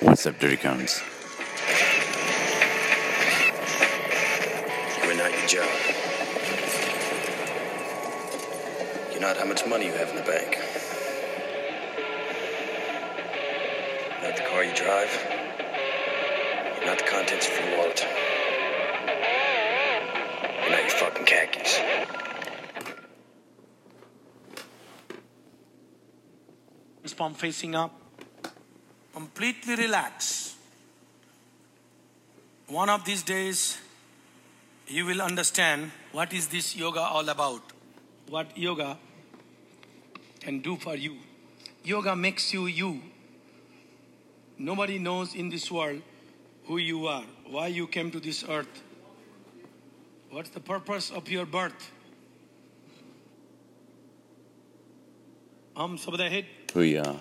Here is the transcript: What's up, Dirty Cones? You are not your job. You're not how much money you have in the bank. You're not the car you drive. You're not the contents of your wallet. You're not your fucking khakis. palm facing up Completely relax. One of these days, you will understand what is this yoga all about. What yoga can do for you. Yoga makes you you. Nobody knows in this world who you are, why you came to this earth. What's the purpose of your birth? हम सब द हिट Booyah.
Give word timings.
What's 0.00 0.26
up, 0.26 0.38
Dirty 0.38 0.56
Cones? 0.56 1.02
You 5.02 5.10
are 5.10 5.14
not 5.16 5.30
your 5.30 5.46
job. 5.46 5.70
You're 9.10 9.20
not 9.22 9.36
how 9.38 9.46
much 9.46 9.66
money 9.66 9.86
you 9.86 9.92
have 9.92 10.10
in 10.10 10.16
the 10.16 10.22
bank. 10.22 10.58
You're 14.12 14.28
not 14.28 14.36
the 14.36 14.42
car 14.42 14.64
you 14.64 14.74
drive. 14.74 15.10
You're 16.76 16.86
not 16.86 16.98
the 16.98 17.04
contents 17.04 17.48
of 17.48 17.54
your 17.58 17.78
wallet. 17.78 18.06
You're 20.60 20.70
not 20.70 20.80
your 20.80 20.90
fucking 20.90 21.24
khakis. 21.24 21.80
palm 27.16 27.32
facing 27.32 27.74
up 27.74 28.05
Completely 29.15 29.75
relax. 29.75 30.55
One 32.67 32.89
of 32.89 33.03
these 33.03 33.23
days, 33.23 33.77
you 34.87 35.05
will 35.05 35.21
understand 35.21 35.91
what 36.11 36.33
is 36.33 36.47
this 36.47 36.75
yoga 36.75 37.01
all 37.01 37.27
about. 37.27 37.61
What 38.29 38.57
yoga 38.57 38.97
can 40.39 40.59
do 40.61 40.77
for 40.77 40.95
you. 40.95 41.17
Yoga 41.83 42.15
makes 42.15 42.53
you 42.53 42.67
you. 42.67 43.01
Nobody 44.57 44.99
knows 44.99 45.33
in 45.35 45.49
this 45.49 45.71
world 45.71 46.01
who 46.65 46.77
you 46.77 47.07
are, 47.07 47.23
why 47.49 47.67
you 47.67 47.87
came 47.87 48.11
to 48.11 48.19
this 48.19 48.43
earth. 48.47 48.83
What's 50.29 50.49
the 50.49 50.59
purpose 50.59 51.11
of 51.11 51.29
your 51.29 51.45
birth? 51.45 51.91
हम 55.77 55.95
सब 55.97 56.15
द 56.17 56.29
हिट 56.31 56.45
Booyah. 56.73 57.19